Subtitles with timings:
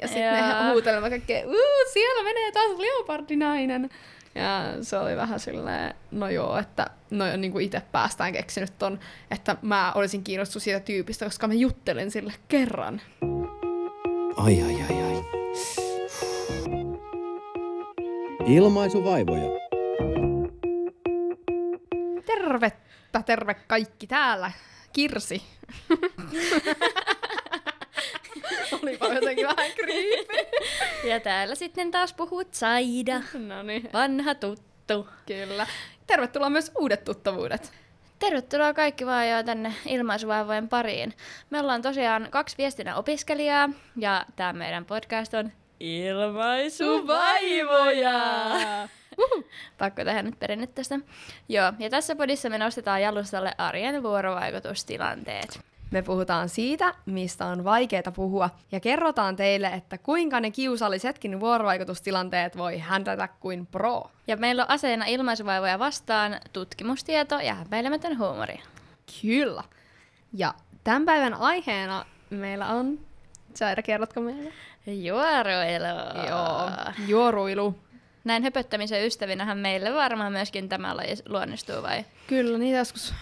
[0.00, 0.72] Ja sitten ne Joo.
[0.72, 3.90] huutelevat kaikkea, uu, siellä menee taas leopardinainen.
[4.34, 9.00] Ja se oli vähän silleen, no joo, että no niin kuin itse päästään keksinyt ton,
[9.30, 13.00] että mä olisin kiinnostunut siitä tyypistä, koska mä juttelin sille kerran.
[14.36, 15.24] Ai ai ai ai.
[18.46, 19.50] Ilmaisuvaivoja.
[22.26, 24.52] Tervettä, terve kaikki täällä.
[24.92, 25.42] Kirsi.
[28.82, 30.58] Olipa jotenkin vähän creepy.
[31.10, 35.08] Ja täällä sitten taas puhut Saida, No niin, vanha tuttu.
[35.26, 35.66] kyllä.
[36.06, 37.72] Tervetuloa myös uudet tuttavuudet.
[38.18, 41.12] Tervetuloa kaikki vaan jo tänne ilmaisuvaivojen pariin.
[41.50, 48.20] Me ollaan tosiaan kaksi viestinnän opiskelijaa ja tämä meidän podcast on Ilmaisuvaivoja.
[49.78, 50.98] Pakko tehdä nyt perinne tästä.
[51.48, 55.60] Joo, ja tässä podissa me nostetaan jalustalle arjen vuorovaikutustilanteet.
[55.90, 62.56] Me puhutaan siitä, mistä on vaikeaa puhua, ja kerrotaan teille, että kuinka ne kiusallisetkin vuorovaikutustilanteet
[62.56, 64.10] voi händätä kuin pro.
[64.26, 68.60] Ja meillä on aseena ilmaisuvaivoja vastaan tutkimustieto ja häpeilemätön huumori.
[69.22, 69.62] Kyllä.
[70.32, 72.98] Ja tämän päivän aiheena meillä on...
[73.54, 74.52] Saira, kerrotko meille?
[74.86, 76.26] Juoroilu.
[76.28, 76.70] Joo,
[77.06, 77.78] juoruilu.
[78.24, 82.04] Näin höpöttämisen ystävinähän meille varmaan myöskin tämä laji luonnistuu vai?
[82.26, 83.14] Kyllä, niitä joskus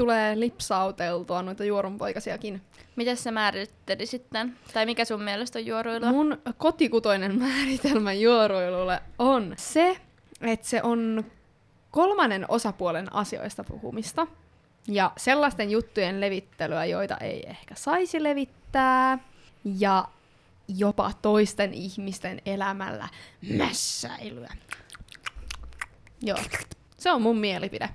[0.00, 2.62] tulee lipsauteltua noita juorunpoikasiakin.
[2.96, 4.56] Miten sä määrittelisit sitten?
[4.72, 6.10] Tai mikä sun mielestä on juoruilua?
[6.10, 9.96] Mun kotikutoinen määritelmä juoruilulle on se,
[10.40, 11.24] että se on
[11.90, 14.26] kolmannen osapuolen asioista puhumista
[14.88, 19.18] ja sellaisten juttujen levittelyä, joita ei ehkä saisi levittää
[19.64, 20.04] ja
[20.68, 23.08] jopa toisten ihmisten elämällä
[23.56, 24.52] mässäilyä.
[26.22, 26.38] Joo,
[26.96, 27.88] se on mun mielipide.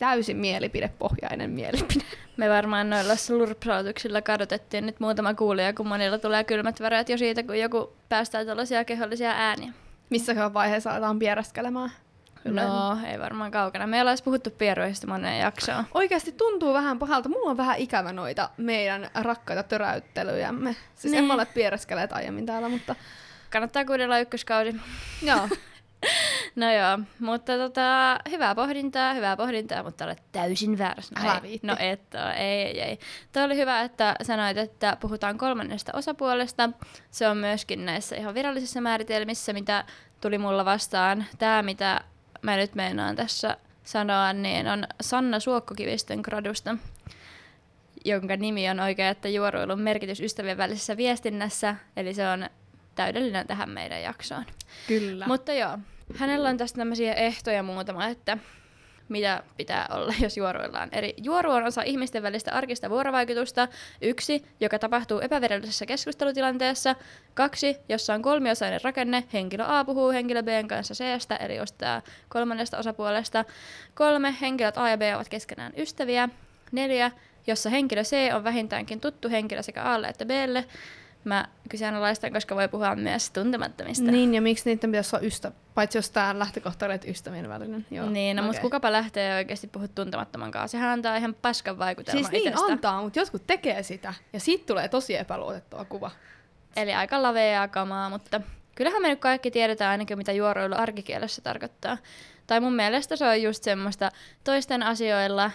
[0.00, 2.04] Täysin mielipidepohjainen mielipide.
[2.36, 7.42] Me varmaan noilla slurpsautuksilla kadotettiin nyt muutama kuulija, kun monilla tulee kylmät väreet jo siitä,
[7.42, 9.72] kun joku päästää tällaisia kehollisia ääniä.
[10.10, 11.90] Missä vaiheessa aletaan pieräskelemään?
[12.44, 13.86] No, ei varmaan kaukana.
[13.86, 15.84] Me ollaan edes puhuttu pieruista moneen jaksoon.
[15.94, 17.28] Oikeasti tuntuu vähän pahalta.
[17.28, 20.76] Mulla on vähän ikävä noita meidän rakkaita töräyttelyjämme.
[20.94, 21.24] Siis Niin.
[21.24, 22.94] en ole piereskeleet aiemmin täällä, mutta
[23.50, 24.76] Kannattaa kuunnella ykköskausi.
[25.22, 25.48] joo.
[26.56, 31.14] No joo, mutta tota, hyvää pohdintaa, hyvää pohdintaa, mutta olet täysin väärässä.
[31.18, 31.42] No Älä ei.
[31.42, 31.66] viitti.
[31.66, 32.98] No et oo, ei, ei, ei.
[33.32, 36.70] Tuo oli hyvä, että sanoit, että puhutaan kolmannesta osapuolesta.
[37.10, 39.84] Se on myöskin näissä ihan virallisissa määritelmissä, mitä
[40.20, 41.24] tuli mulla vastaan.
[41.38, 42.00] Tämä, mitä
[42.42, 46.76] mä nyt meinaan tässä sanoa, niin on Sanna Suokkokivistön gradusta,
[48.04, 52.50] jonka nimi on oikein, että juoruilun merkitys ystävien välisessä viestinnässä, eli se on
[52.94, 54.44] täydellinen tähän meidän jaksoon.
[54.86, 55.26] Kyllä.
[55.26, 55.78] Mutta joo,
[56.16, 58.38] hänellä on tästä tämmöisiä ehtoja muutama, että
[59.10, 60.88] mitä pitää olla, jos juoruillaan.
[60.92, 63.68] Eli juoru on osa ihmisten välistä arkista vuorovaikutusta.
[64.02, 66.96] Yksi, joka tapahtuu epävirallisessa keskustelutilanteessa.
[67.34, 69.24] Kaksi, jossa on kolmiosainen rakenne.
[69.32, 73.44] Henkilö A puhuu henkilö Bn kanssa Cstä, eli ostaa kolmannesta osapuolesta.
[73.94, 76.28] Kolme, henkilöt A ja B ovat keskenään ystäviä.
[76.72, 77.10] Neljä,
[77.46, 80.64] jossa henkilö C on vähintäänkin tuttu henkilö sekä Alle että Blle.
[81.24, 84.10] Mä kyseenalaistan, koska voi puhua myös tuntemattomista.
[84.10, 87.86] Niin, ja miksi niiden pitäisi olla ystä, paitsi jos tämä lähtökohta on, että ystävien välinen.
[87.90, 88.10] Joo.
[88.10, 88.48] Niin, no, okay.
[88.48, 90.78] mutta kukapa lähtee oikeasti puhua tuntemattoman kanssa.
[90.78, 92.72] Sehän antaa ihan paskan vaikutelman Siis niin itsestä.
[92.72, 96.10] antaa, mutta jotkut tekee sitä, ja siitä tulee tosi epäluotettava kuva.
[96.76, 98.40] Eli aika laveaa kamaa, mutta
[98.74, 101.98] kyllähän me nyt kaikki tiedetään ainakin, mitä juoroilu arkikielessä tarkoittaa.
[102.46, 104.10] Tai mun mielestä se on just semmoista
[104.44, 105.50] toisten asioilla,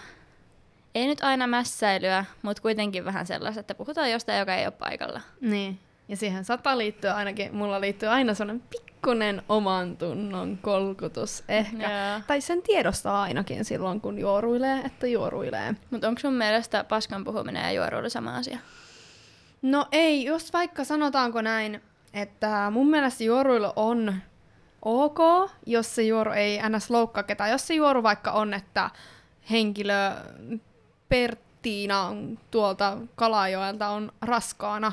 [0.96, 5.20] ei nyt aina mässäilyä, mutta kuitenkin vähän sellaista, että puhutaan jostain, joka ei ole paikalla.
[5.40, 5.78] Niin.
[6.08, 11.82] Ja siihen saattaa liittyä ainakin, mulla liittyy aina sellainen pikkunen oman tunnon kolkutus ehkä.
[11.82, 12.20] Joo.
[12.26, 15.74] Tai sen tiedostaa ainakin silloin, kun juoruilee, että juoruilee.
[15.90, 18.58] Mutta onko sun mielestä paskan puhuminen ja juoruilu sama asia?
[19.62, 21.82] No ei, jos vaikka sanotaanko näin,
[22.14, 24.14] että mun mielestä juoruilu on
[24.82, 25.18] ok,
[25.66, 26.90] jos se juoru ei ns.
[26.90, 27.50] loukkaa ketään.
[27.50, 28.90] Jos se juoru vaikka on, että
[29.50, 29.94] henkilö
[31.08, 32.12] Perttiina
[32.50, 34.92] tuolta Kalajoelta on raskaana,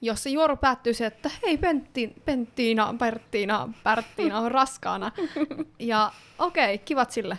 [0.00, 5.12] jos se juoru päättyy siihen, että hei Pentti, Penttiina, Perttiina, Perttiina on raskaana.
[5.78, 7.38] ja okei, okay, kivat sille.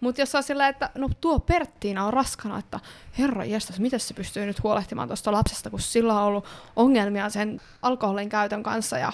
[0.00, 2.80] Mutta jos on silleen, että no tuo Perttiina on raskana, että
[3.18, 6.44] herra jestas, miten se pystyy nyt huolehtimaan tuosta lapsesta, kun sillä on ollut
[6.76, 9.12] ongelmia sen alkoholin käytön kanssa ja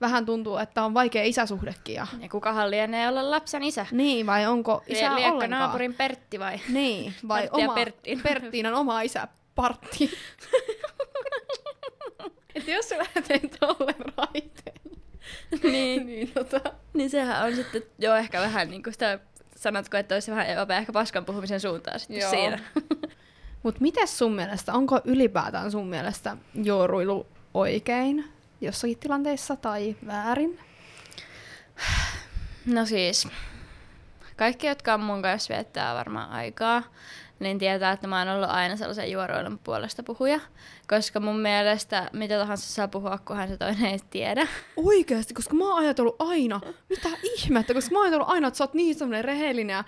[0.00, 1.94] vähän tuntuu, että on vaikea isäsuhdekin.
[1.94, 2.06] Ja...
[2.20, 3.86] Ja kukahan lienee olla lapsen isä?
[3.90, 5.50] Niin, vai onko isä Liekö ollenkaan?
[5.50, 6.60] naapurin Pertti vai?
[6.68, 8.22] Niin, vai Pertti oma, Perttiina.
[8.22, 10.10] Perttiinan oma isä Partti.
[12.54, 14.98] että jos sä lähdet tolle raiteelle,
[15.62, 16.06] niin.
[16.06, 16.60] niin tota...
[16.94, 19.18] Niin sehän on sitten jo ehkä vähän niin kuin sitä,
[19.56, 22.30] sanotko, että olisi vähän jopa ehkä paskan puhumisen suuntaan sitten Joo.
[22.30, 22.58] siinä.
[23.62, 28.24] Mut mites sun mielestä, onko ylipäätään sun mielestä juoruilu oikein?
[28.60, 30.58] Jossakin tilanteessa tai väärin?
[32.66, 33.28] No siis,
[34.36, 36.82] kaikki, jotka on mun kanssa viettää varmaan aikaa,
[37.38, 40.40] niin tietää, että mä oon ollut aina sellaisen juoroilun puolesta puhuja.
[40.88, 44.46] Koska mun mielestä mitä tahansa saa puhua, kunhan se toinen ei tiedä.
[44.76, 48.64] Oikeasti, koska mä oon ajatellut aina, mitä ihmettä, koska mä oon ajatellut aina, että sä
[48.64, 49.84] oot niin semmoinen rehellinen ja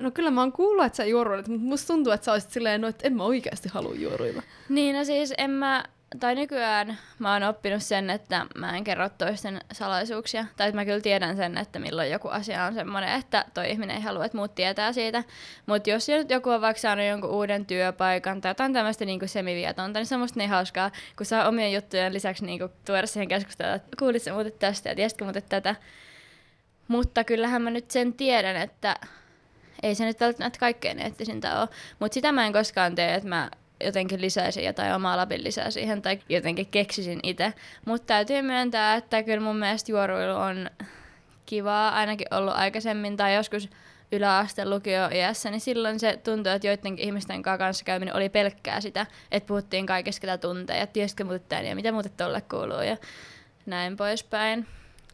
[0.00, 2.80] No kyllä mä oon kuullut, että sä juoruilet, mutta musta tuntuu, että sä olisit silleen,
[2.80, 4.42] no, että en mä oikeasti halua juoruilla.
[4.68, 5.84] Niin, no siis en mä,
[6.20, 10.46] tai nykyään mä oon oppinut sen, että mä en kerro toisten salaisuuksia.
[10.56, 13.96] Tai että mä kyllä tiedän sen, että milloin joku asia on semmoinen, että toi ihminen
[13.96, 15.24] ei halua, että muut tietää siitä.
[15.66, 19.98] Mutta jos nyt joku on vaikka saanut jonkun uuden työpaikan tai jotain tämmöistä niinku semivietonta,
[19.98, 23.74] niin se on musta niin hauskaa, kun saa omien juttujen lisäksi niinku tuoda siihen keskustelua,
[23.74, 25.74] että kuulit muuten tästä ja tiesitkö muuten tätä.
[26.88, 28.96] Mutta kyllähän mä nyt sen tiedän, että
[29.82, 31.68] ei se nyt välttämättä kaikkein eettisintä ole.
[31.98, 33.50] Mutta sitä mä en koskaan tee, että mä
[33.84, 37.52] jotenkin lisäisin jotain omaa labin lisää siihen tai jotenkin keksisin itse.
[37.86, 40.70] Mutta täytyy myöntää, että kyllä mun mielestä juoruilu on
[41.46, 43.68] kivaa ainakin ollut aikaisemmin tai joskus
[44.12, 49.06] yläaste lukio iässä, niin silloin se tuntui, että joidenkin ihmisten kanssa käyminen oli pelkkää sitä,
[49.30, 52.96] että puhuttiin kaikesta ketä tuntee ja tiesitkö muuten ja mitä muuten tolle kuuluu ja
[53.66, 54.66] näin poispäin.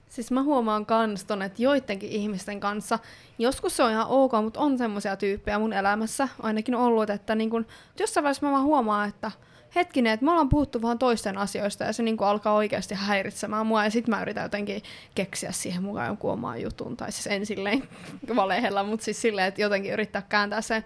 [0.09, 2.99] Siis mä huomaan kans ton, että joidenkin ihmisten kanssa,
[3.39, 7.51] joskus se on ihan ok, mutta on semmoisia tyyppejä mun elämässä ainakin ollut, että niin
[7.51, 7.67] kun,
[8.01, 9.31] jossain vaiheessa mä vaan huomaan, että
[9.75, 13.85] hetkinen, että me ollaan puhuttu vaan toisten asioista ja se niin alkaa oikeasti häiritsemään mua
[13.85, 14.83] ja sitten mä yritän jotenkin
[15.15, 17.89] keksiä siihen mukaan jonkun omaan jutun, tai siis en silleen
[18.37, 20.85] valehella, mutta siis silleen, että jotenkin yrittää kääntää se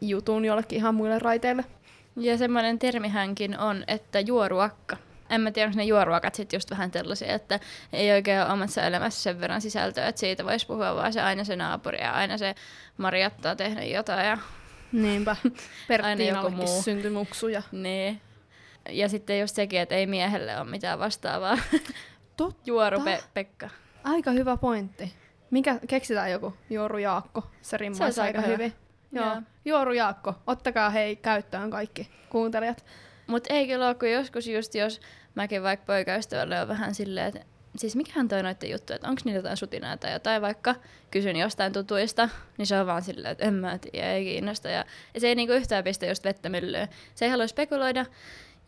[0.00, 1.64] jutun jollekin ihan muille raiteille.
[2.16, 4.96] Ja semmoinen termihänkin on, että juoruakka
[5.30, 7.60] en mä tiedä, onko ne juoruakat sitten just vähän tällaisia, että
[7.92, 11.44] ei oikein ole omassa elämässä sen verran sisältöä, että siitä voisi puhua vaan se aina
[11.44, 12.54] se naapuri ja aina se
[12.96, 14.38] Marjatta on tehnyt jotain ja
[14.92, 15.36] Niinpä.
[15.88, 17.62] Perttiinallekin syntyi muksuja.
[17.72, 18.20] Niin.
[18.88, 21.58] Ja sitten just sekin, että ei miehelle ole mitään vastaavaa.
[22.36, 22.62] Totta.
[22.66, 23.70] Juoru Pe- Pekka.
[24.04, 25.12] Aika hyvä pointti.
[25.50, 27.50] Mikä, keksitään joku Juoru Jaakko.
[27.62, 28.52] Se rimmaisi aika hyvä.
[28.52, 28.72] hyvin.
[29.12, 29.26] Joo.
[29.26, 29.42] Joo.
[29.64, 30.34] Juoru Jaakko.
[30.46, 32.84] Ottakaa hei käyttöön kaikki kuuntelijat.
[33.26, 35.00] Mutta ei kyllä ole, kun joskus just jos
[35.34, 37.40] mäkin vaikka poikaystävälle on vähän silleen, että
[37.76, 40.74] siis mikähän toi noitten juttu, että onko niillä jotain sutinaa tai jotain, vaikka
[41.10, 42.28] kysyn jostain tutuista,
[42.58, 44.68] niin se on vaan silleen, että en mä tiedä, ei kiinnosta.
[44.68, 44.84] Ja,
[45.14, 46.88] ja se ei niinku yhtään pistä just vettä myllyyn.
[47.14, 48.06] Se ei halua spekuloida.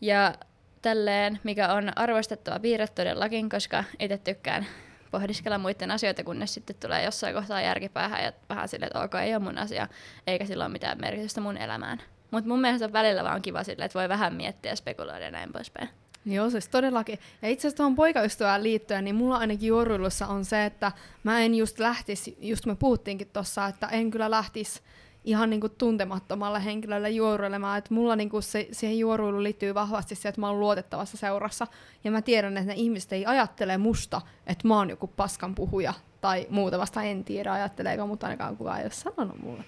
[0.01, 0.35] Ja
[0.81, 4.65] tälleen, mikä on arvostettava piirre todellakin, koska itse tykkään
[5.11, 9.35] pohdiskella muiden asioita, kunnes sitten tulee jossain kohtaa järkipäähän ja vähän silleen, että ok, ei
[9.35, 9.87] ole mun asia,
[10.27, 12.01] eikä sillä ole mitään merkitystä mun elämään.
[12.31, 15.53] Mutta mun mielestä välillä vaan kiva sille, että voi vähän miettiä ja spekuloida ja näin
[15.53, 15.89] poispäin.
[16.25, 17.19] Joo, siis todellakin.
[17.41, 20.91] Ja itse asiassa tuohon poikaystävään liittyen, niin mulla ainakin juoruilussa on se, että
[21.23, 24.81] mä en just lähtisi, just me puhuttiinkin tossa, että en kyllä lähtisi
[25.23, 27.77] ihan niinku tuntemattomalle henkilölle juoruilemaan.
[27.77, 31.67] Että mulla niinku se, siihen juoruiluun liittyy vahvasti se, että mä oon luotettavassa seurassa.
[32.03, 35.93] Ja mä tiedän, että ne ihmiset ei ajattele musta, että mä oon joku paskan puhuja
[36.21, 39.63] tai muuta vasta en tiedä ajatteleeko, mutta ainakaan kukaan ei ole sanonut mulle.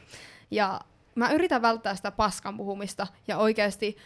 [0.52, 0.82] Ja
[1.16, 3.98] mä yritän välttää sitä paskan puhumista ja oikeasti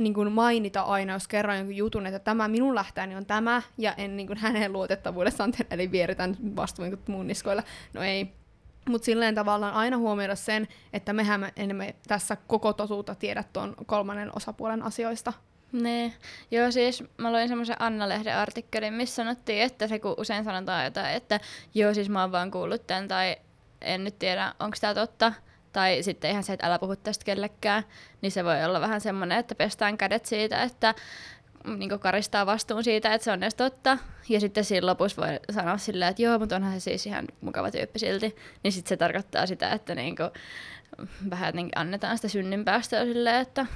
[0.00, 3.94] niin kuin mainita aina, jos kerran jonkun jutun, että tämä minun lähteeni on tämä, ja
[3.96, 7.62] en niin kuin hänen luotettavuudessaan, eli vieritän vastuun niin mun niskoilla.
[7.92, 8.32] No ei.
[8.88, 14.36] Mutta silleen tavallaan aina huomioida sen, että mehän emme tässä koko totuutta tiedä tuon kolmannen
[14.36, 15.32] osapuolen asioista.
[15.72, 16.12] Nee.
[16.50, 21.14] Joo, siis mä luin semmoisen Anna-lehden artikkelin, missä sanottiin, että se kun usein sanotaan jotain,
[21.14, 21.40] että
[21.74, 23.36] joo, siis mä oon vaan kuullut tämän, tai
[23.80, 25.32] en nyt tiedä, onko tämä totta,
[25.72, 27.84] tai sitten ihan se, että älä puhu tästä kellekään,
[28.22, 30.94] niin se voi olla vähän semmoinen, että pestään kädet siitä, että
[31.76, 33.98] niin karistaa vastuun siitä, että se on edes totta.
[34.28, 37.70] Ja sitten siinä lopussa voi sanoa silleen, että joo, mutta onhan se siis ihan mukava
[37.70, 38.36] tyyppi silti.
[38.62, 40.30] Niin sitten se tarkoittaa sitä, että niin kuin,
[41.30, 43.66] vähän niin annetaan sitä synninpäästöä silleen, että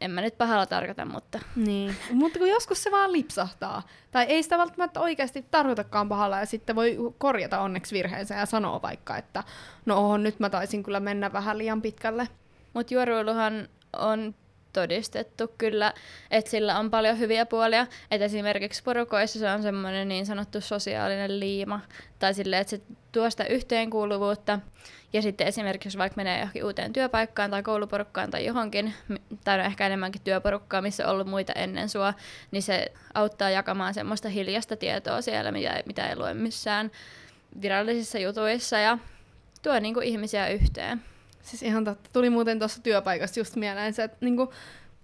[0.00, 1.40] en mä nyt pahalla tarkoita, mutta...
[1.56, 3.82] Niin, mutta kun joskus se vaan lipsahtaa.
[4.10, 8.82] Tai ei sitä välttämättä oikeasti tarkoitakaan pahalla, ja sitten voi korjata onneksi virheensä ja sanoa
[8.82, 9.44] vaikka, että
[9.86, 12.28] no oho, nyt mä taisin kyllä mennä vähän liian pitkälle.
[12.74, 14.34] Mutta juoruiluhan on
[14.76, 15.92] todistettu kyllä,
[16.30, 17.86] että sillä on paljon hyviä puolia.
[18.10, 21.80] Et esimerkiksi porukoissa se on semmoinen niin sanottu sosiaalinen liima,
[22.18, 22.80] tai silleen, että se
[23.12, 24.58] tuo sitä yhteenkuuluvuutta.
[25.12, 28.94] Ja sitten esimerkiksi jos vaikka menee johonkin uuteen työpaikkaan tai kouluporukkaan tai johonkin,
[29.44, 32.14] tai no ehkä enemmänkin työporukkaa, missä on ollut muita ennen sua,
[32.50, 36.90] niin se auttaa jakamaan semmoista hiljasta tietoa siellä, mitä, mitä ei lue missään
[37.62, 38.98] virallisissa jutuissa ja
[39.62, 41.02] tuo niinku ihmisiä yhteen.
[41.46, 42.10] Siis ihan totta.
[42.12, 44.52] Tuli muuten tuossa työpaikassa just mieleen se, että niinku,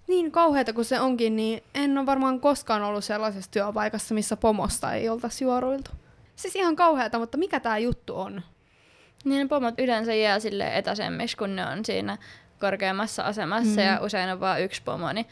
[0.09, 4.95] niin kauheata kuin se onkin, niin en ole varmaan koskaan ollut sellaisessa työpaikassa, missä pomosta
[4.95, 5.91] ei oltaisi juoruiltu.
[6.37, 8.43] Siis ihan kauheata, mutta mikä tämä juttu on?
[9.25, 12.19] Niin pomot yleensä jää sille etäisemmiksi, kun ne on siinä
[12.61, 13.87] korkeammassa asemassa mm.
[13.87, 15.27] ja usein on vain yksi pomo, niin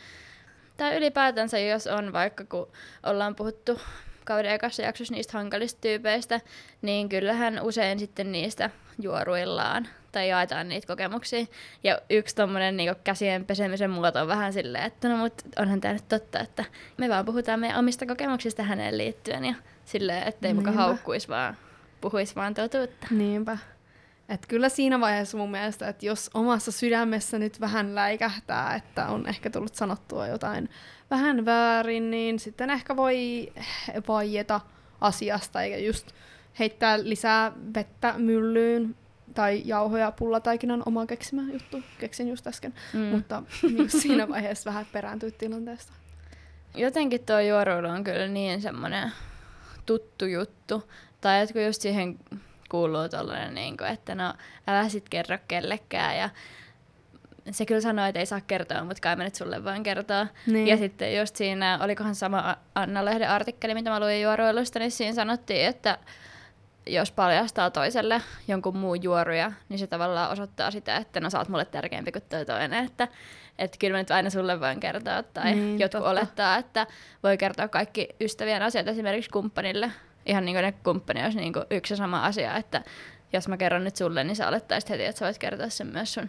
[0.76, 2.68] Tai ylipäätänsä, jos on vaikka, kun
[3.02, 3.80] ollaan puhuttu
[4.24, 6.40] kauden ekassa jaksossa niistä hankalista tyypeistä,
[6.82, 11.46] niin kyllähän usein sitten niistä juoruillaan tai jaetaan niitä kokemuksia.
[11.84, 15.94] Ja yksi tommonen niin käsien pesemisen muoto on vähän silleen, että no mut onhan tämä
[15.94, 16.64] nyt totta, että
[16.96, 21.56] me vaan puhutaan meidän omista kokemuksista häneen liittyen ja silleen, ettei muka haukkuisi vaan,
[22.00, 23.06] puhuisi vaan totuutta.
[23.10, 23.58] Niinpä.
[24.28, 29.28] Et kyllä siinä vaiheessa mun mielestä, että jos omassa sydämessä nyt vähän läikähtää, että on
[29.28, 30.70] ehkä tullut sanottua jotain
[31.10, 33.52] vähän väärin, niin sitten ehkä voi
[34.08, 34.60] vaieta
[35.00, 36.12] asiasta eikä just
[36.58, 38.96] heittää lisää vettä myllyyn
[39.34, 41.82] tai jauhoja pullataikinan oma keksimä juttu.
[41.98, 42.74] Keksin just äsken.
[42.92, 43.00] Mm.
[43.00, 45.92] Mutta niin siinä vaiheessa vähän perääntyy tilanteesta.
[46.74, 49.12] Jotenkin tuo juoruilu on kyllä niin semmoinen
[49.86, 50.90] tuttu juttu.
[51.20, 52.18] Tai että kun just siihen
[52.68, 54.34] kuuluu tollainen, niin kuin, että no
[54.66, 56.30] älä sit kerro kellekään ja
[57.50, 60.26] se kyllä sanoo, että ei saa kertoa, mutta kai mä nyt sulle vaan kertoa.
[60.46, 60.66] Niin.
[60.66, 65.66] Ja sitten just siinä, olikohan sama Anna-lehden artikkeli, mitä mä luin juoruilusta, niin siinä sanottiin,
[65.66, 65.98] että
[66.86, 71.48] jos paljastaa toiselle jonkun muun juoruja, niin se tavallaan osoittaa sitä, että no sä oot
[71.48, 73.08] mulle tärkeämpi kuin toi toinen, että
[73.58, 76.10] että kyllä mä nyt aina sulle voin kertoa, tai Niin, jotkut totta.
[76.10, 76.86] olettaa, että
[77.22, 79.90] voi kertoa kaikki ystävien asiat esimerkiksi kumppanille,
[80.26, 82.82] ihan niin kuin ne kumppani olisi niin kuin yksi sama asia, että
[83.32, 86.14] jos mä kerron nyt sulle, niin sä olettaisit heti, että sä voit kertoa sen myös
[86.14, 86.28] sun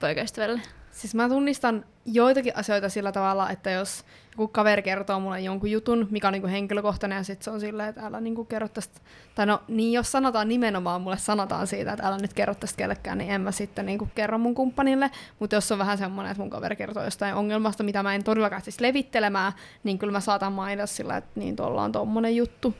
[0.00, 0.60] poikaystävälle.
[0.92, 6.08] Siis mä tunnistan joitakin asioita sillä tavalla, että jos joku kaveri kertoo mulle jonkun jutun,
[6.10, 9.00] mikä on niinku henkilökohtainen, ja sitten se on silleen, että älä niinku kerro tästä.
[9.34, 13.18] Tai no, niin jos sanotaan nimenomaan, mulle sanotaan siitä, että älä nyt kerro tästä kellekään,
[13.18, 15.10] niin en mä sitten niinku kerro mun kumppanille.
[15.38, 18.62] Mutta jos on vähän semmoinen, että mun kaveri kertoo jostain ongelmasta, mitä mä en todellakaan
[18.62, 19.52] siis levittelemään,
[19.84, 22.74] niin kyllä mä saatan mainita sillä, että niin tuolla on tommonen juttu.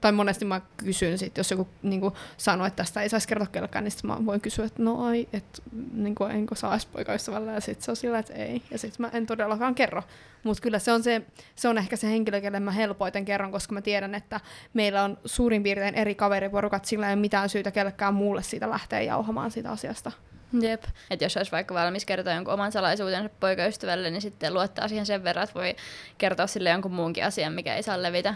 [0.00, 3.84] Tai monesti mä kysyn sit, jos joku niinku, sanoo, että tästä ei saisi kertoa kellekään,
[3.84, 5.62] niin mä voin kysyä, että no ai, että
[5.92, 8.62] niinku, enkö saisi poikaystävällä, ja sitten se on sillä, että ei.
[8.70, 10.02] Ja sitten mä en todellakaan kerro.
[10.42, 11.22] Mutta kyllä se on, se,
[11.54, 14.40] se on ehkä se henkilö, kelle mä helpoiten kerron, koska mä tiedän, että
[14.74, 19.00] meillä on suurin piirtein eri kaveriporukat, sillä ei ole mitään syytä kellekään muulle siitä lähteä
[19.00, 20.12] jauhamaan siitä asiasta.
[20.60, 20.84] Jep.
[21.10, 25.24] Että jos olisi vaikka valmis kertoa jonkun oman salaisuutensa poikaystävälle, niin sitten luottaa siihen sen
[25.24, 25.76] verran, että voi
[26.18, 28.34] kertoa sille jonkun muunkin asian, mikä ei saa levitä.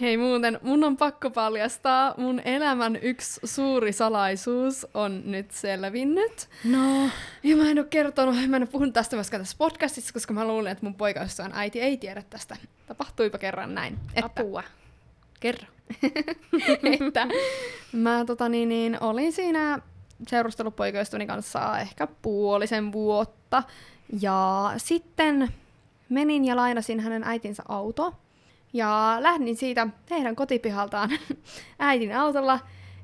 [0.00, 6.48] Hei muuten, mun on pakko paljastaa, mun elämän yksi suuri salaisuus on nyt selvinnyt.
[6.64, 7.10] No.
[7.42, 10.44] Ja mä en ole kertonut, mä en ole puhunut tästä myöskään tässä podcastissa, koska mä
[10.44, 12.56] luulen, että mun poikaystävän äiti ei tiedä tästä.
[12.86, 13.98] Tapahtuipa kerran näin.
[14.14, 14.62] Että, Apua.
[15.40, 15.66] Kerro.
[17.00, 17.28] että
[17.92, 19.78] mä tota, niin, niin, olin siinä
[20.28, 23.62] seurustellut poikaystäväni kanssa ehkä puolisen vuotta.
[24.20, 25.48] Ja sitten
[26.08, 28.14] menin ja lainasin hänen äitinsä auto.
[28.72, 31.10] Ja lähdin siitä heidän kotipihaltaan
[31.78, 32.58] äitin autolla.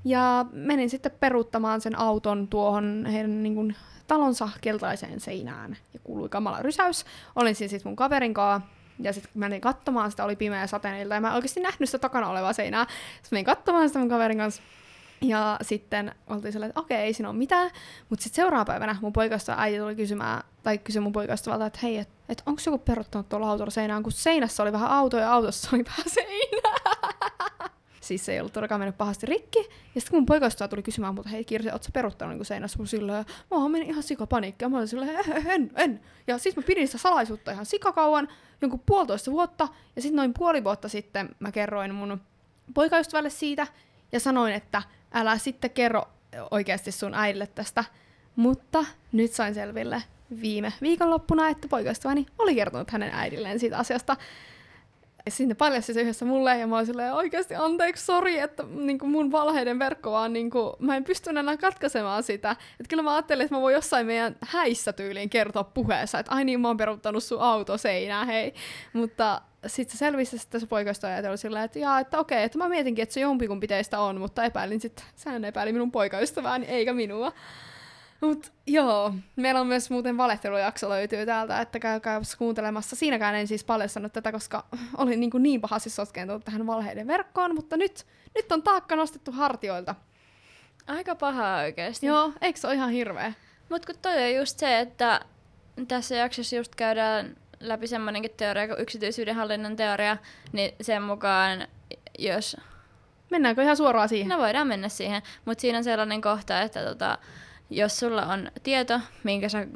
[0.05, 5.77] Ja menin sitten peruuttamaan sen auton tuohon heidän niin kuin, talonsa keltaiseen seinään.
[5.95, 7.05] Ja kuului kamala rysäys.
[7.37, 8.69] Olin siinä sitten mun kaverin kanssa.
[8.99, 11.15] Ja sitten menin katsomaan sitä, oli pimeä sateneilta.
[11.15, 12.87] Ja mä en oikeasti nähnyt sitä takana olevaa seinää.
[13.23, 14.63] Sitten menin katsomaan sitä mun kaverin kanssa.
[15.21, 17.71] Ja sitten oltiin sellainen, että okei, ei siinä ole mitään.
[18.09, 21.99] Mutta sitten seuraavana päivänä mun poikasta äiti tuli kysymään, tai kysyi mun poikaystävältä, että hei,
[21.99, 25.69] että et onko joku peruttanut tuolla autolla seinään, kun seinässä oli vähän auto ja autossa
[25.73, 26.75] oli vähän seinää.
[28.01, 29.59] siis se ei ollut todellakaan mennyt pahasti rikki.
[29.59, 32.79] Ja sitten kun mun poikaystävä tuli kysymään multa, hei Kirsi, ootko peruttanut niin seinässä?
[32.79, 34.65] Mun silleen, mä mennyt ihan sikapaniikki.
[34.65, 36.01] Ja mä olin silleen, "Eh, en, en.
[36.27, 38.29] Ja sitten mä pidin sitä salaisuutta ihan sikakauan,
[38.63, 39.69] jonkun puolitoista vuotta.
[39.97, 42.21] Ja sitten noin puoli vuotta sitten mä kerroin mun
[42.75, 43.67] poikaystävälle siitä
[44.13, 46.03] ja sanoin, että älä sitten kerro
[46.51, 47.85] oikeasti sun äidille tästä.
[48.37, 50.03] Mutta nyt sain selville
[50.41, 54.17] viime viikonloppuna, että poikaystäväni oli kertonut hänen äidilleen siitä asiasta.
[55.27, 58.99] Ja sitten paljasti se yhdessä mulle ja mä olin silleen, oikeasti anteeksi, sori, että niin
[58.99, 62.51] kuin mun valheiden verkko vaan, niin kuin, mä en pysty enää katkaisemaan sitä.
[62.51, 66.45] Että kyllä mä ajattelin, että mä voin jossain meidän häissä tyyliin kertoa puheessa, että ai
[66.45, 68.55] niin, mä oon peruuttanut sun auto seinään, hei.
[68.93, 72.59] Mutta sitten se selvisi sitten se poikaystävä ja oli silleen, että jaa, että okei, että
[72.59, 76.93] mä mietinkin, että se jompikumpi teistä on, mutta epäilin sitten, sehän epäili minun poikaystävääni eikä
[76.93, 77.33] minua.
[78.21, 82.97] Mut joo, meillä on myös muuten valehtelujakso löytyy täältä, että käykää kuuntelemassa.
[82.97, 84.65] Siinäkään en siis paljastanut tätä, koska
[84.97, 89.95] olin niin, niin pahasti sotkeentunut tähän valheiden verkkoon, mutta nyt, nyt on taakka nostettu hartioilta.
[90.87, 92.07] Aika paha oikeesti.
[92.07, 93.33] Joo, eikö se ole ihan hirveä?
[93.69, 95.21] Mut kun toi on just se, että
[95.89, 100.17] tässä jaksossa just käydään läpi semmoinenkin teoria kuin yksityisyyden hallinnan teoria,
[100.53, 101.67] niin sen mukaan,
[102.19, 102.57] jos...
[103.31, 104.29] Mennäänkö ihan suoraan siihen?
[104.29, 107.19] No voidaan mennä siihen, mutta siinä on sellainen kohta, että tota,
[107.71, 109.67] jos sulla on tieto, minkä sä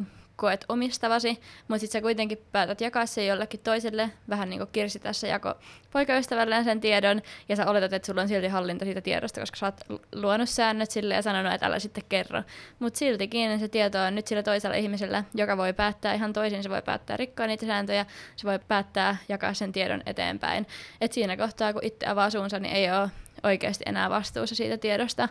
[0.40, 4.98] koet omistavasi, mutta sitten sä kuitenkin päätät jakaa se jollekin toiselle, vähän niin kuin Kirsi
[4.98, 5.54] tässä jako
[5.92, 9.66] poikaystävälleen sen tiedon, ja sä oletat, että sulla on silti hallinta siitä tiedosta, koska sä
[9.66, 12.42] oot luonut säännöt sille ja sanonut, että älä sitten kerro.
[12.78, 16.70] Mutta siltikin se tieto on nyt sillä toisella ihmisellä, joka voi päättää ihan toisin, se
[16.70, 18.06] voi päättää rikkoa niitä sääntöjä,
[18.36, 20.66] se voi päättää jakaa sen tiedon eteenpäin.
[21.00, 23.10] Et siinä kohtaa, kun itse avaa suunsa, niin ei ole
[23.42, 25.28] oikeasti enää vastuussa siitä tiedosta,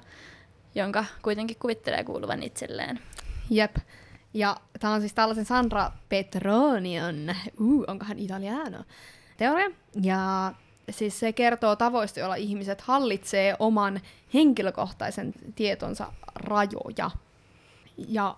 [0.75, 2.99] jonka kuitenkin kuvittelee kuuluvan itselleen.
[3.49, 3.75] Jep.
[4.33, 8.83] Ja tämä on siis tällaisen Sandra Petronion, uh, onkohan italiano,
[9.37, 9.71] teoria.
[10.01, 10.53] Ja
[10.89, 14.01] siis se kertoo tavoista, joilla ihmiset hallitsee oman
[14.33, 17.11] henkilökohtaisen tietonsa rajoja.
[17.97, 18.35] Ja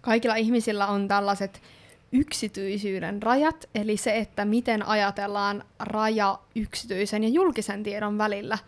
[0.00, 1.62] kaikilla ihmisillä on tällaiset
[2.12, 8.58] yksityisyyden rajat, eli se, että miten ajatellaan raja yksityisen ja julkisen tiedon välillä.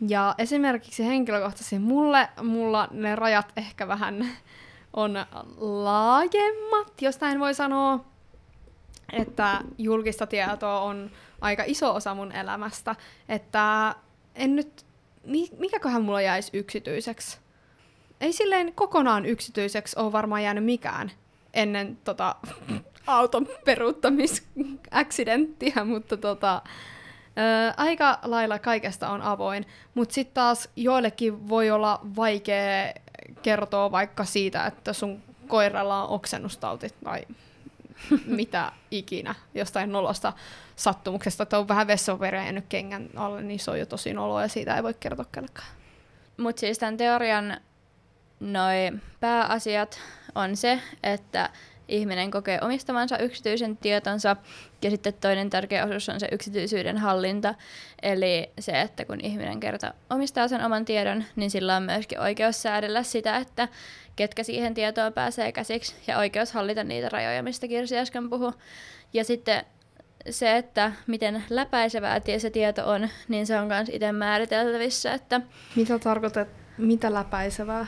[0.00, 4.26] Ja esimerkiksi henkilökohtaisesti mulle, mulla ne rajat ehkä vähän
[4.96, 5.26] on
[5.56, 8.04] laajemmat, jos näin voi sanoa,
[9.12, 11.10] että julkista tietoa on
[11.40, 12.96] aika iso osa mun elämästä,
[13.28, 13.94] että
[14.34, 14.84] en nyt,
[15.58, 17.38] mikäköhän mulla jäisi yksityiseksi?
[18.20, 21.10] Ei silleen kokonaan yksityiseksi ole varmaan jäänyt mikään
[21.54, 22.36] ennen tota,
[23.06, 26.62] auton peruuttamisaccidenttiä, mutta tota,
[27.38, 32.92] Ö, aika lailla kaikesta on avoin, mutta sitten taas joillekin voi olla vaikea
[33.42, 37.22] kertoa vaikka siitä, että sun koiralla on oksennustauti tai
[38.26, 40.32] mitä ikinä jostain nolosta
[40.76, 44.48] sattumuksesta, että on vähän vessoveria jäänyt kengän alle, niin se on jo tosi noloa ja
[44.48, 45.68] siitä ei voi kertoa kellekään.
[46.36, 47.60] Mutta siis tämän teorian
[48.40, 50.00] noi pääasiat
[50.34, 51.50] on se, että
[51.88, 54.36] ihminen kokee omistavansa yksityisen tietonsa
[54.82, 57.54] ja sitten toinen tärkeä osuus on se yksityisyyden hallinta.
[58.02, 62.62] Eli se, että kun ihminen kerta omistaa sen oman tiedon, niin sillä on myöskin oikeus
[62.62, 63.68] säädellä sitä, että
[64.16, 68.52] ketkä siihen tietoon pääsee käsiksi ja oikeus hallita niitä rajoja, mistä Kirsi äsken puhui.
[69.12, 69.64] Ja sitten
[70.30, 75.14] se, että miten läpäisevää se tieto on, niin se on myös itse määriteltävissä.
[75.14, 75.40] Että
[75.76, 77.86] mitä tarkoitat, mitä läpäisevää?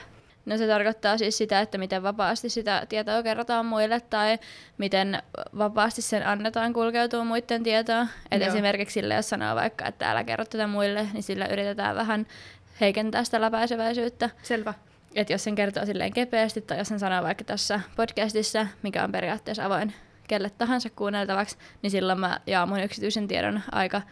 [0.49, 4.39] No se tarkoittaa siis sitä, että miten vapaasti sitä tietoa kerrotaan muille tai
[4.79, 5.23] miten
[5.59, 8.09] vapaasti sen annetaan kulkeutua muiden tietoon.
[8.31, 12.27] Et esimerkiksi sille, jos sanoo vaikka, että älä kerro tätä muille, niin sillä yritetään vähän
[12.81, 14.31] heikentää sitä läpäiseväisyyttä.
[14.43, 14.75] Selvä.
[15.15, 19.13] Et jos sen kertoo silleen kepeästi tai jos sen sanoo vaikka tässä podcastissa, mikä on
[19.13, 19.95] periaatteessa avoin
[20.29, 24.03] kelle tahansa kuunneltavaksi, niin silloin mä jaan mun yksityisen tiedon aika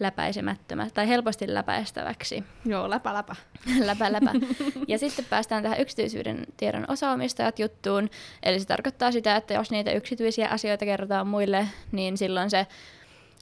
[0.00, 2.44] läpäisemättömä tai helposti läpäistäväksi.
[2.64, 3.36] Joo, läpä läpä.
[3.86, 4.30] läpä läpä.
[4.88, 8.10] Ja sitten päästään tähän yksityisyyden tiedon osaomistajat juttuun.
[8.42, 12.66] Eli se tarkoittaa sitä, että jos niitä yksityisiä asioita kerrotaan muille, niin silloin se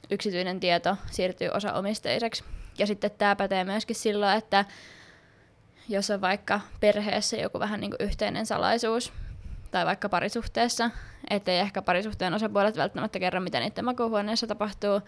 [0.09, 2.43] yksityinen tieto siirtyy osaomisteiseksi.
[2.77, 4.65] Ja sitten tämä pätee myöskin silloin, että
[5.89, 9.13] jos on vaikka perheessä joku vähän niin kuin yhteinen salaisuus,
[9.71, 10.91] tai vaikka parisuhteessa,
[11.29, 15.01] ettei ehkä parisuhteen osapuolet välttämättä kerro, mitä niiden makuuhuoneessa tapahtuu,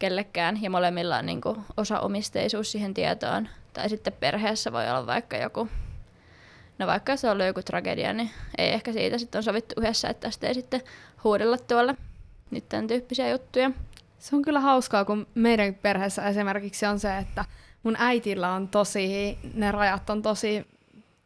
[0.00, 3.48] kellekään ja molemmilla on niin kuin osaomisteisuus siihen tietoon.
[3.72, 5.68] Tai sitten perheessä voi olla vaikka joku,
[6.78, 10.08] no vaikka se on ollut joku tragedia, niin ei ehkä siitä sitten on sovittu yhdessä,
[10.08, 10.80] että tästä ei sitten
[11.24, 11.94] huudella tuolla
[12.50, 13.70] nyt tämän tyyppisiä juttuja.
[14.18, 17.44] Se on kyllä hauskaa, kun meidän perheessä esimerkiksi on se, että
[17.82, 20.66] mun äitillä on tosi, ne rajat on tosi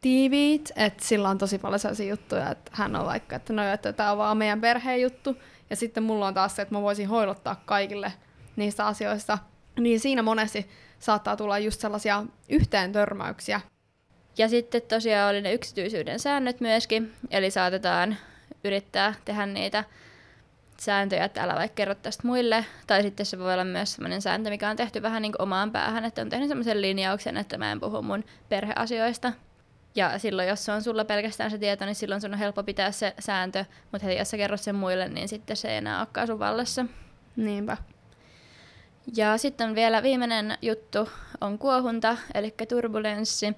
[0.01, 3.93] tiiviit, että sillä on tosi paljon sellaisia juttuja, että hän on vaikka, että no, että
[3.93, 5.37] tämä on vaan meidän perheen juttu,
[5.69, 8.13] ja sitten mulla on taas se, että mä voisin hoilottaa kaikille
[8.55, 9.37] niistä asioista,
[9.79, 13.61] niin siinä monesti saattaa tulla just sellaisia yhteen törmäyksiä.
[14.37, 18.17] Ja sitten tosiaan oli ne yksityisyyden säännöt myöskin, eli saatetaan
[18.63, 19.83] yrittää tehdä niitä
[20.79, 24.49] sääntöjä, että älä vaikka kerro tästä muille, tai sitten se voi olla myös sellainen sääntö,
[24.49, 27.71] mikä on tehty vähän niin kuin omaan päähän, että on tehnyt sellaisen linjauksen, että mä
[27.71, 29.33] en puhu mun perheasioista.
[29.95, 32.91] Ja silloin, jos se on sulla pelkästään se tieto, niin silloin sun on helppo pitää
[32.91, 36.27] se sääntö, mutta heti jos sä kerrot sen muille, niin sitten se ei enää olekaan
[36.27, 36.85] sun vallassa.
[37.35, 37.77] Niinpä.
[39.13, 41.09] Ja sitten vielä viimeinen juttu
[41.41, 43.53] on kuohunta, eli turbulenssi.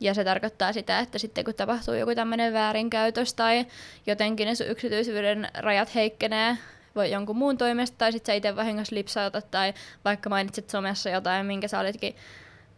[0.00, 3.66] Ja se tarkoittaa sitä, että sitten kun tapahtuu joku tämmöinen väärinkäytös tai
[4.06, 6.58] jotenkin ne sun yksityisyyden rajat heikkenee,
[6.94, 11.46] voi jonkun muun toimesta, tai sitten sä itse vahingossa lipsautat, tai vaikka mainitsit somessa jotain,
[11.46, 12.16] minkä sä olitkin,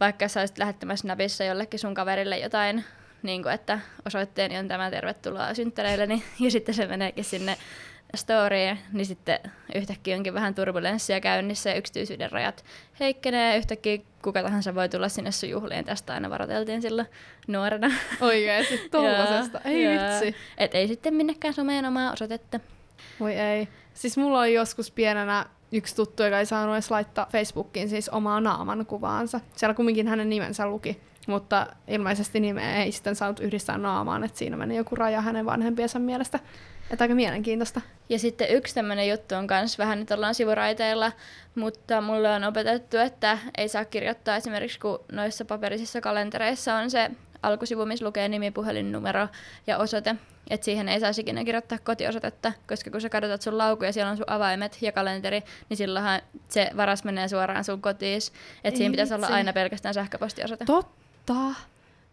[0.00, 2.84] vaikka sä olisit lähettämässä napissa jollekin sun kaverille jotain,
[3.22, 7.56] niin kuin, että osoitteeni on tämä tervetuloa synttäreilleni, ja sitten se meneekin sinne
[8.16, 9.38] storya, niin sitten
[9.74, 12.64] yhtäkkiä onkin vähän turbulenssia käynnissä ja yksityisyyden rajat
[13.00, 15.85] heikkenee ja yhtäkkiä kuka tahansa voi tulla sinne sun juhliin.
[15.85, 17.09] Tästä aina varoteltiin silloin
[17.46, 17.90] nuorena.
[18.20, 19.61] Oikeesti, tollasesta.
[19.64, 20.37] ei vitsi.
[20.59, 22.61] Et ei sitten minnekään someen omaa osoitetta.
[23.20, 23.68] Voi ei.
[23.94, 28.40] Siis mulla oli joskus pienenä yksi tuttu, joka ei saanut edes laittaa Facebookiin siis omaa
[28.40, 29.40] naaman kuvaansa.
[29.57, 34.56] Siellä kumminkin hänen nimensä luki, mutta ilmeisesti nimeä ei sitten saanut yhdistää naamaan, että siinä
[34.56, 36.38] meni joku raja hänen vanhempiensa mielestä.
[36.90, 37.80] Että aika mielenkiintoista.
[38.08, 41.12] Ja sitten yksi tämmöinen juttu on myös vähän nyt ollaan sivuraiteilla,
[41.54, 47.10] mutta mulle on opetettu, että ei saa kirjoittaa esimerkiksi, kun noissa paperisissa kalentereissa on se
[47.42, 49.28] alkusivu, missä lukee nimi, puhelinnumero
[49.66, 50.14] ja osoite.
[50.50, 54.10] Että siihen ei saisi ikinä kirjoittaa kotiosoitetta, koska kun sä katsotat sun lauku ja siellä
[54.10, 58.20] on sun avaimet ja kalenteri, niin silloinhan se varas menee suoraan sun kotiin.
[58.64, 60.64] Että siinä pitäisi olla aina pelkästään sähköpostiosoite.
[60.64, 61.03] Totta.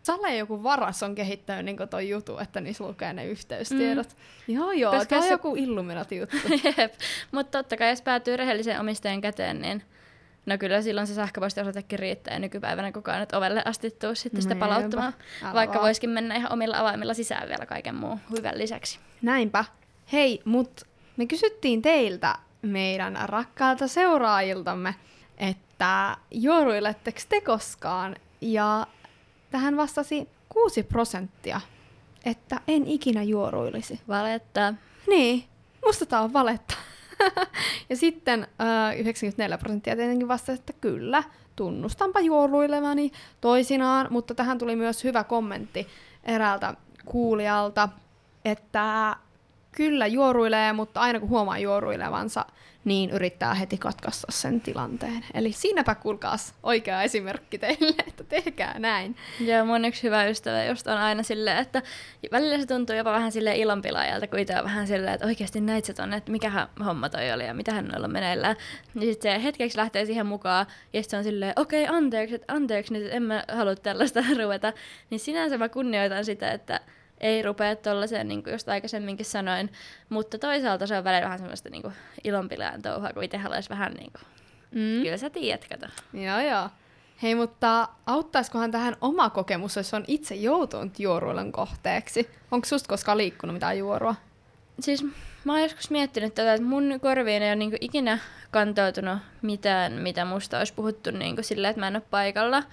[0.03, 4.07] Sale joku varas on kehittänyt niin toi jutu, että niissä lukee ne yhteystiedot.
[4.47, 4.53] Mm.
[4.55, 6.37] Joo, joo, Koska tämä on se- joku Illuminati-juttu.
[6.77, 6.93] Jep.
[7.31, 9.83] Mutta totta kai, jos päätyy rehellisen omistajan käteen, niin
[10.45, 12.33] no kyllä silloin se sähköpostiosoitekin riittää.
[12.33, 15.13] Ja nykypäivänä kukaan nyt ovelle asti tuu sitten sitä palauttamaan.
[15.43, 15.83] Älä Vaikka vaan.
[15.85, 18.99] voisikin mennä ihan omilla avaimilla sisään vielä kaiken muun hyvän lisäksi.
[19.21, 19.65] Näinpä.
[20.13, 20.81] Hei, mut
[21.17, 24.95] me kysyttiin teiltä, meidän rakkailta seuraajiltamme,
[25.37, 28.15] että juoruiletteko te koskaan?
[28.41, 28.87] Ja
[29.51, 31.61] tähän vastasi 6 prosenttia,
[32.25, 33.99] että en ikinä juoruilisi.
[34.07, 34.73] Valetta.
[35.07, 35.43] Niin,
[35.85, 36.73] musta tää on valetta.
[37.89, 41.23] ja sitten äh, 94 prosenttia tietenkin vastasi, että kyllä,
[41.55, 43.11] tunnustanpa juoruilevani
[43.41, 45.87] toisinaan, mutta tähän tuli myös hyvä kommentti
[46.23, 46.73] eräältä
[47.05, 47.89] kuulijalta,
[48.45, 49.15] että
[49.71, 52.45] kyllä juoruilee, mutta aina kun huomaa juoruilevansa,
[52.85, 55.25] niin yrittää heti katkaista sen tilanteen.
[55.33, 59.15] Eli siinäpä kuulkaas oikea esimerkki teille, että tehkää näin.
[59.39, 61.81] Ja mun yksi hyvä ystävä just on aina silleen, että
[62.31, 65.85] välillä se tuntuu jopa vähän silleen ilonpilaajalta, kun itse on vähän silleen, että oikeasti näit
[65.85, 68.55] sä tonne, että mikähän homma toi oli ja mitähän noilla on meneillään.
[68.93, 72.39] Niin sitten se hetkeksi lähtee siihen mukaan ja sitten se on silleen, okei okay, anteeksi,
[72.47, 74.73] anteeksi nyt, en mä halua tällaista ruveta.
[75.09, 76.79] Niin sinänsä mä kunnioitan sitä, että
[77.21, 79.71] ei rupea tollaiseen, niin kuin just aikaisemminkin sanoin,
[80.09, 83.93] mutta toisaalta se on välillä vähän semmoista niin kuin ilonpilaan touhua, kun itse haluaisi vähän
[83.93, 84.21] niin kuin,
[84.71, 85.03] Mm.
[85.03, 85.87] kyllä sä tiedät, kato.
[86.13, 86.69] Joo, joo.
[87.23, 92.29] Hei, mutta auttaisikohan tähän oma kokemus, jos on itse joutunut juoruilun kohteeksi?
[92.51, 94.15] Onko susta koskaan liikkunut mitään juorua?
[94.79, 95.03] Siis
[95.45, 98.17] mä oon joskus miettinyt tätä, että mun korviin ei ole niinku ikinä
[98.51, 102.63] kantautunut mitään, mitä musta olisi puhuttu niinku sillä, että mä en ole paikalla.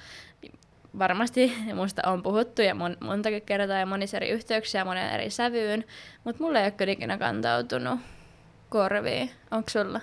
[0.98, 5.84] Varmasti musta on puhuttu ja mon, monta kertaa ja monissa eri yhteyksiä monen eri sävyyn,
[6.24, 8.00] mutta mulle ei ole ikinä kantautunut
[8.68, 9.30] korviin.
[9.50, 10.00] Onko sulla?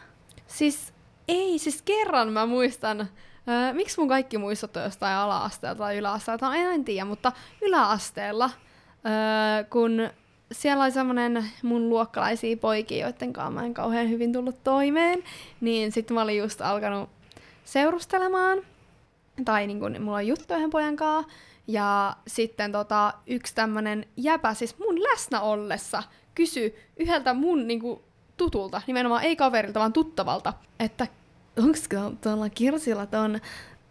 [0.48, 0.94] Siis
[1.28, 6.46] ei, siis kerran mä muistan, öö, miksi mun kaikki muistot on jostain ala-asteelta tai yläasteelta,
[6.46, 7.32] no en, en tiedä, mutta
[7.62, 8.50] yläasteella,
[9.06, 10.10] öö, kun
[10.52, 15.24] siellä oli semmoinen mun luokkalaisia poikia, joiden kanssa mä en kauhean hyvin tullut toimeen,
[15.62, 17.10] niin sitten mä olin just alkanut
[17.64, 18.60] seurustelemaan,
[19.46, 21.32] tai niin kun, mulla on juttu yhden pojan kanssa,
[21.68, 26.04] ja sitten tota, yksi tämmönen jäpä, siis mun läsnä ollessa,
[26.36, 28.04] kysyi yhdeltä mun niinku,
[28.38, 31.08] tutulta, nimenomaan ei kaverilta, vaan tuttavalta, että
[31.58, 31.78] onko
[32.22, 33.40] tuolla Kirsilla ton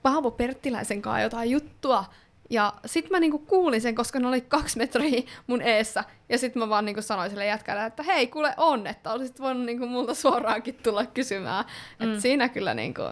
[0.03, 2.05] Paavo Perttiläisen kanssa jotain juttua.
[2.51, 6.05] Ja sit mä niinku kuulin sen, koska ne oli kaksi metriä mun eessä.
[6.29, 9.65] Ja sit mä vaan niinku sanoin sille jätkälle, että hei, kuule on, että olisit voinut
[9.65, 11.65] niinku multa suoraankin tulla kysymään.
[12.01, 12.15] Mm.
[12.15, 13.03] Et siinä kyllä niinku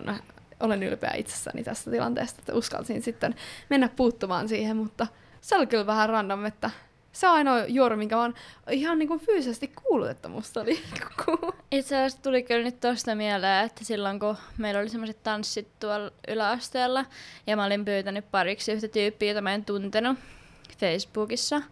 [0.62, 3.35] olen ylpeä itsessäni tästä tilanteesta, että uskalsin sitten
[3.70, 5.07] mennä puuttumaan siihen, mutta
[5.40, 6.70] se oli kyllä vähän random, että
[7.12, 8.35] se on ainoa juoru, minkä vaan
[8.70, 11.53] ihan niinku fyysisesti kuullut, että musta liikkuu.
[11.70, 16.11] Itse asiassa tuli kyllä nyt tosta mieleen, että silloin kun meillä oli semmoiset tanssit tuolla
[16.29, 17.05] yläasteella,
[17.46, 20.18] ja mä olin pyytänyt pariksi yhtä tyyppiä, jota mä en tuntenut
[20.79, 21.62] Facebookissa.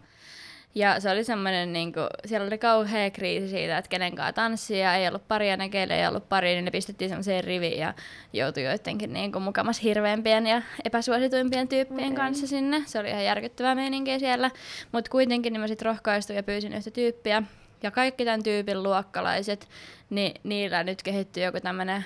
[0.75, 4.95] Ja se oli semmoinen, niin kuin, siellä oli kauhea kriisi siitä, että kenen kanssa tanssia,
[4.95, 7.93] ei ollut paria, ne keille ei ollut pari, niin ne pistettiin semmoiseen riviin ja
[8.33, 12.15] joutui joidenkin niin kuin, mukamas hirveämpien ja epäsuosituimpien tyyppien Okei.
[12.15, 12.83] kanssa sinne.
[12.85, 14.51] Se oli ihan järkyttävää meininkiä siellä.
[14.91, 17.43] Mutta kuitenkin niin mä sitten rohkaistuin ja pyysin yhtä tyyppiä.
[17.83, 19.67] Ja kaikki tämän tyypin luokkalaiset,
[20.09, 22.05] niin niillä nyt kehittyi joku tämmöinen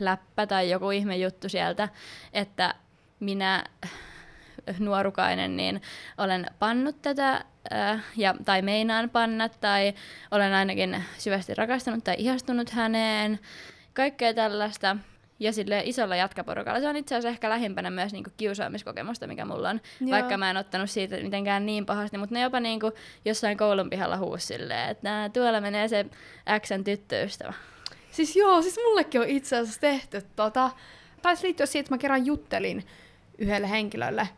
[0.00, 1.88] läppä tai joku ihme juttu sieltä,
[2.32, 2.74] että
[3.20, 3.64] minä
[4.78, 5.82] nuorukainen, niin
[6.18, 9.94] olen pannut tätä, äh, ja, tai meinaan panna, tai
[10.30, 13.38] olen ainakin syvästi rakastanut tai ihastunut häneen,
[13.94, 14.96] kaikkea tällaista.
[15.38, 16.80] Ja sille isolla jatkaporukalla.
[16.80, 19.80] Se on itse asiassa ehkä lähimpänä myös niinku kiusaamiskokemusta, mikä mulla on.
[20.00, 20.10] Joo.
[20.10, 22.92] Vaikka mä en ottanut siitä mitenkään niin pahasti, mutta ne jopa niinku
[23.24, 26.06] jossain koulun pihalla huusi silleen, että tuolla menee se
[26.60, 27.52] Xn tyttöystävä.
[28.10, 30.70] Siis joo, siis mullekin on itse asiassa tehty tota.
[31.22, 32.86] Taisi liittyä siihen, että mä kerran juttelin
[33.38, 34.28] yhdelle henkilölle.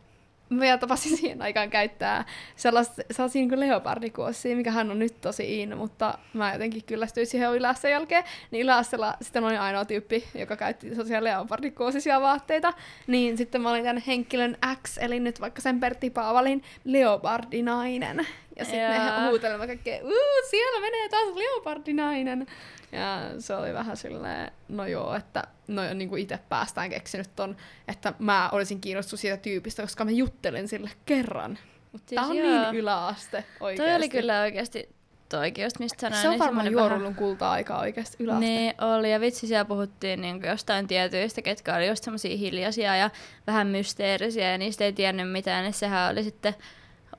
[0.49, 5.77] Mä tapasin siihen aikaan käyttää sellaista, sellaisia niin leopardikuossia, mikä hän on nyt tosi in,
[5.77, 8.23] mutta mä jotenkin kyllästyin siihen yläasteen jälkeen.
[8.51, 12.73] Niin yläasteella sitten oli ainoa tyyppi, joka käytti sellaisia leopardikuosisia vaatteita.
[13.07, 18.27] Niin sitten mä olin tämän henkilön X, eli nyt vaikka sen Pertti Paavalin leopardinainen.
[18.55, 19.27] Ja sitten me Jaa.
[19.27, 22.47] huutelimme kaikkea, uu, siellä menee taas leopardinainen.
[22.91, 27.57] Ja se oli vähän silleen, no joo, että no niin kuin itse päästään keksinyt ton,
[27.87, 31.57] että mä olisin kiinnostunut siitä tyypistä, koska mä juttelin sille kerran.
[31.91, 32.47] Mutta Siis tää on joo.
[32.71, 33.89] niin yläaste oikeesti.
[33.89, 34.89] Toi oli kyllä oikeasti
[35.29, 36.21] toikin just mistä sanoin.
[36.21, 38.45] Se on niin varmaan semmoinen vähän- juorullun kulta-aika oikeesti yläaste.
[38.45, 43.09] Niin oli, ja vitsi siellä puhuttiin niin jostain tietyistä, ketkä oli just semmosia hiljaisia ja
[43.47, 46.55] vähän mysteerisiä, ja niistä ei tiennyt mitään, niin sehän oli sitten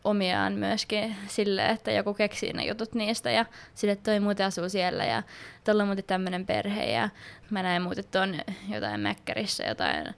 [0.04, 4.68] omiaan myöskin sille, että joku keksii ne jutut niistä, ja sille että toi muuten asuu
[4.68, 5.22] siellä, ja
[5.64, 7.08] tuolla on muuten tämmönen perhe, ja
[7.50, 10.14] mä näin muuten tuon jotain mäkkärissä, jotain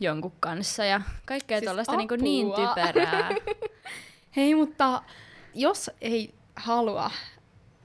[0.00, 2.74] jonkun kanssa, ja kaikkea Siis tuollaista niin, niin apua.
[2.74, 3.30] typerää.
[4.36, 5.02] Hei, mutta
[5.54, 7.10] jos ei halua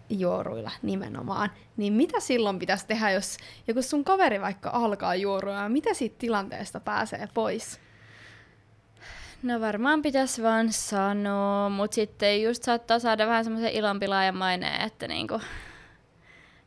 [0.10, 5.70] juoruilla nimenomaan, niin mitä silloin pitäisi tehdä, jos joku sun kaveri vaikka alkaa juorua, ja
[5.70, 7.83] mitä siitä tilanteesta pääsee pois?
[9.44, 15.08] No varmaan pitäisi vaan sanoa, mutta sitten just saattaa saada vähän semmoisen ilonpilaajan maineen, että
[15.08, 15.42] niinku,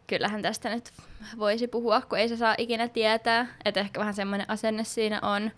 [0.06, 0.90] kyllähän tästä nyt
[1.38, 5.50] voisi puhua, kun ei se saa ikinä tietää, että ehkä vähän semmoinen asenne siinä on.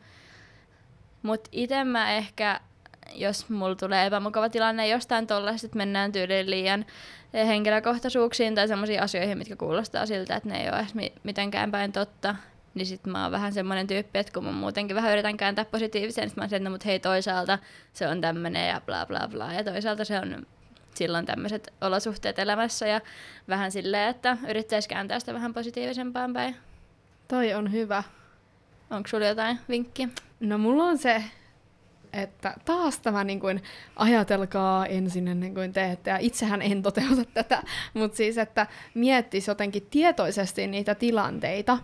[1.22, 2.60] Mutta itse mä ehkä,
[3.14, 6.86] jos mulla tulee epämukava tilanne jostain tollaista, että mennään tyyliin liian
[7.34, 11.92] henkilökohtaisuuksiin tai semmoisiin asioihin, mitkä kuulostaa siltä, että ne ei ole edes mi- mitenkään päin
[11.92, 12.34] totta,
[12.78, 16.24] niin sit mä oon vähän semmoinen tyyppi, että kun mä muutenkin vähän yritän kääntää positiivisen,
[16.24, 17.58] niin mä oon se, että no, mut hei toisaalta
[17.92, 20.46] se on tämmöinen ja bla bla bla, ja toisaalta se on
[20.94, 23.00] silloin tämmöiset olosuhteet elämässä ja
[23.48, 26.56] vähän silleen, että yrittäisi kääntää sitä vähän positiivisempaan päin.
[27.28, 28.02] Toi on hyvä.
[28.90, 30.08] Onko sulla jotain vinkkiä?
[30.40, 31.24] No mulla on se,
[32.12, 33.62] että taas tämä niin kuin,
[33.96, 37.62] ajatelkaa ensin ennen kuin teette, ja itsehän en toteuta tätä,
[37.94, 41.78] mutta siis, että miettisi jotenkin tietoisesti niitä tilanteita,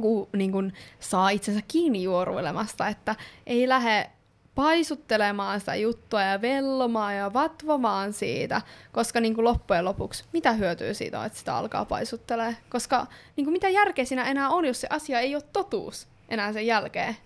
[0.00, 4.10] kun niin kuin, saa itsensä kiinni juoruilemasta, että ei lähde
[4.54, 10.94] paisuttelemaan sitä juttua ja vellomaan ja vatvomaan siitä, koska niin kuin loppujen lopuksi, mitä hyötyä
[10.94, 12.56] siitä on, että sitä alkaa paisuttelee?
[12.70, 16.52] Koska niin kuin mitä järkeä siinä enää on, jos se asia ei ole totuus enää
[16.52, 17.16] sen jälkeen.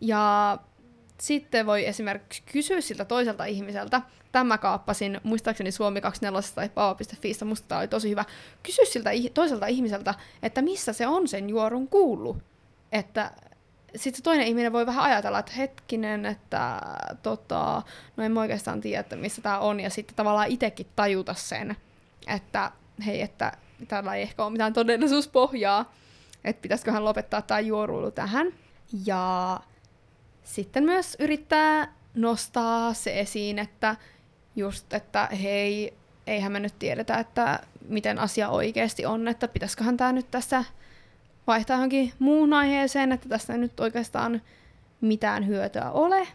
[0.00, 0.58] Ja
[1.20, 7.68] sitten voi esimerkiksi kysyä siltä toiselta ihmiseltä, tämä kaappasin muistaakseni Suomi 24 tai pao.fi, musta
[7.68, 8.24] tämä oli tosi hyvä,
[8.62, 12.36] kysy siltä toiselta ihmiseltä, että missä se on sen juorun kuullut.
[12.92, 13.30] Että
[13.96, 16.80] sitten toinen ihminen voi vähän ajatella, että hetkinen, että
[17.22, 17.82] tota,
[18.16, 21.76] no en mä oikeastaan tiedä, että missä tämä on, ja sitten tavallaan itsekin tajuta sen,
[22.26, 22.70] että
[23.06, 23.52] hei, että
[23.88, 25.94] tällä ei ehkä ole mitään todellisuuspohjaa,
[26.44, 28.46] että pitäisiköhän lopettaa tämä juoruilu tähän.
[29.06, 29.60] Ja
[30.44, 33.96] sitten myös yrittää nostaa se esiin, että
[34.56, 35.94] just, että hei,
[36.26, 40.64] eihän me nyt tiedetä, että miten asia oikeasti on, että pitäisiköhän tämä nyt tässä
[41.46, 44.42] vaihtaa johonkin muun aiheeseen, että tästä ei nyt oikeastaan
[45.00, 46.28] mitään hyötyä ole.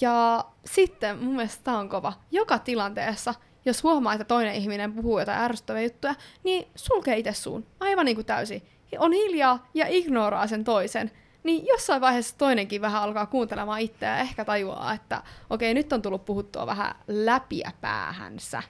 [0.00, 2.12] Ja sitten mun mielestä tää on kova.
[2.30, 3.34] Joka tilanteessa,
[3.64, 7.66] jos huomaa, että toinen ihminen puhuu jotain ärsyttäviä juttuja, niin sulkee itse suun.
[7.80, 8.62] Aivan niin kuin täysin.
[8.98, 11.10] On hiljaa ja ignoraa sen toisen.
[11.48, 16.02] Niin jossain vaiheessa toinenkin vähän alkaa kuuntelemaan itseä ja ehkä tajuaa, että okei, nyt on
[16.02, 18.62] tullut puhuttua vähän läpiä päähänsä.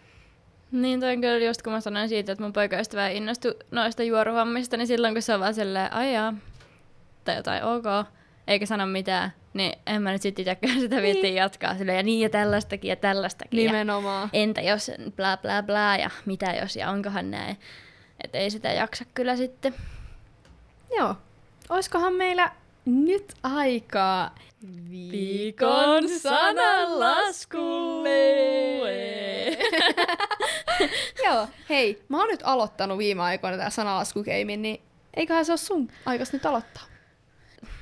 [0.73, 4.03] Niin toi on kyllä just kun mä sanoin siitä, että mun poikaystävä ei innostu noista
[4.03, 6.35] juoruhommista, niin silloin kun se on vaan silleen, ajaa,
[7.25, 7.85] tai jotain ok,
[8.47, 11.35] eikä sano mitään, niin en mä nyt sit itekään sitä viittiin Niin.
[11.35, 13.65] jatkaa silleen, ja niin ja tällaistakin ja tällaistakin.
[13.65, 14.31] Ja Nimenomaan.
[14.33, 17.57] entä jos bla bla bla ja mitä jos ja onkohan näin.
[18.25, 19.75] Että ei sitä jaksa kyllä sitten.
[20.97, 21.15] Joo.
[21.69, 22.53] Oiskohan meillä
[22.89, 24.35] nyt aikaa
[24.91, 28.09] Viikon sananlaskulle.
[31.25, 34.81] Joo, hei, mä oon nyt aloittanut viime aikoina tää sanalaskukeimin, niin
[35.15, 36.83] eiköhän se ole sun aikas nyt aloittaa.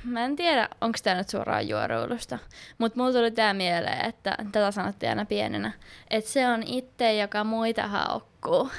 [0.03, 2.39] Mä en tiedä, onko tämä nyt suoraan juoruilusta,
[2.77, 5.71] mutta mulla tuli tää mieleen, että tätä sanottiin aina pienenä,
[6.09, 8.69] että se on itse, joka muita haukkuu.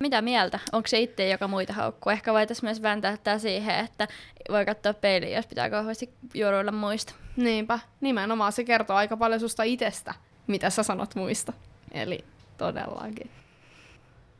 [0.00, 0.58] Mitä mieltä?
[0.72, 2.10] Onko se itse, joka muita haukkuu?
[2.10, 4.08] Ehkä voitaisiin myös vääntää tää siihen, että
[4.48, 7.14] voi katsoa peiliin, jos pitää kauheasti juoruilla muista.
[7.36, 10.14] Niinpä, nimenomaan se kertoo aika paljon susta itsestä,
[10.46, 11.52] mitä sä sanot muista.
[11.92, 12.24] Eli
[12.58, 13.30] todellakin.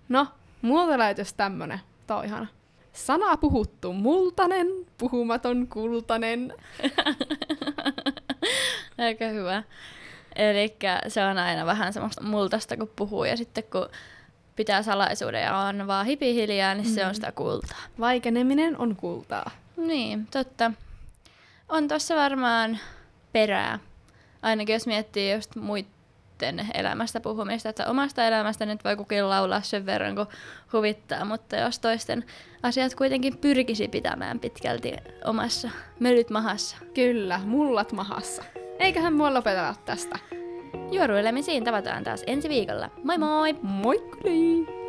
[0.09, 0.27] No,
[0.63, 1.81] mulla löytyisi tämmönen.
[2.07, 2.47] Tää on ihana.
[2.93, 4.67] Sana puhuttu multanen,
[4.99, 6.55] puhumaton kultanen.
[8.99, 9.63] Aika hyvä.
[10.37, 10.77] Eli
[11.09, 13.89] se on aina vähän semmoista multasta, kun puhuu, ja sitten kun
[14.61, 17.79] pitää salaisuuden ja on vaan hipihiljaa, niin se on sitä kultaa.
[18.01, 19.51] Vaikeneminen on kultaa.
[19.77, 20.73] Niin, totta.
[21.69, 22.79] On tuossa varmaan
[23.33, 23.79] perää.
[24.43, 29.87] Ainakin jos miettii just muiden elämästä puhumista, että omasta elämästä nyt voi kukin laulaa sen
[29.87, 30.27] verran, kun
[30.73, 32.25] huvittaa, mutta jos toisten
[32.63, 34.93] asiat kuitenkin pyrkisi pitämään pitkälti
[35.25, 35.71] omassa
[36.01, 36.77] mölyt mahassa.
[36.95, 38.45] Kyllä, mullat mahassa.
[38.79, 40.19] Eiköhän mua lopetella tästä.
[40.91, 42.91] Juoruilemisiin tavataan taas ensi viikolla.
[43.05, 43.55] Moi moi!
[43.63, 44.80] Moikkuli!